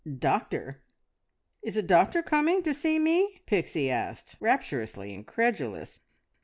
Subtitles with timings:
[0.17, 0.81] "Doctor!
[1.61, 2.63] Is a doctor coming?
[2.63, 5.99] To see me?" Pixie asked, rapturously incredulous.